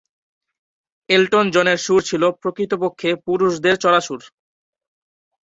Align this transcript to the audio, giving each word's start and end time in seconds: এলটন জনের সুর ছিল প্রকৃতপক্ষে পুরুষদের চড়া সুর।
এলটন 1.09 1.45
জনের 1.55 1.79
সুর 1.85 2.01
ছিল 2.01 2.23
প্রকৃতপক্ষে 2.41 3.09
পুরুষদের 3.25 3.75
চড়া 3.75 4.01
সুর। 4.01 4.21